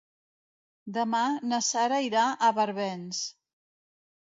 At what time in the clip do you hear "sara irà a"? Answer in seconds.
1.67-2.51